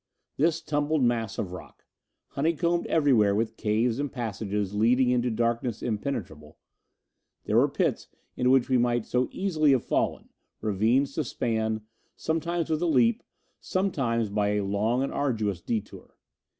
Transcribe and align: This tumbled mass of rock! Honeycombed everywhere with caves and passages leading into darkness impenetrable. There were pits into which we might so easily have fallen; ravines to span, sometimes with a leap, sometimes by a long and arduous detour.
This 0.35 0.61
tumbled 0.63 1.03
mass 1.03 1.37
of 1.37 1.51
rock! 1.51 1.85
Honeycombed 2.29 2.87
everywhere 2.87 3.35
with 3.35 3.55
caves 3.55 3.99
and 3.99 4.11
passages 4.11 4.73
leading 4.73 5.11
into 5.11 5.29
darkness 5.29 5.83
impenetrable. 5.83 6.57
There 7.45 7.57
were 7.57 7.69
pits 7.69 8.07
into 8.35 8.49
which 8.49 8.67
we 8.67 8.79
might 8.79 9.05
so 9.05 9.29
easily 9.31 9.73
have 9.73 9.85
fallen; 9.85 10.29
ravines 10.59 11.13
to 11.13 11.23
span, 11.23 11.81
sometimes 12.15 12.67
with 12.71 12.81
a 12.81 12.87
leap, 12.87 13.21
sometimes 13.59 14.29
by 14.29 14.53
a 14.55 14.65
long 14.65 15.03
and 15.03 15.13
arduous 15.13 15.61
detour. 15.61 16.17